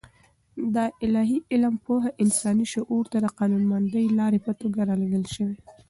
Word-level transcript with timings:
د 0.73 0.77
الاهي 1.05 1.39
علم 1.51 1.75
پوهه 1.85 2.09
انساني 2.23 2.65
شعور 2.73 3.03
ته 3.11 3.17
د 3.21 3.27
قانونمندې 3.39 4.03
لارې 4.19 4.39
په 4.45 4.51
توګه 4.61 4.79
رالېږل 4.89 5.25
شوې. 5.35 5.57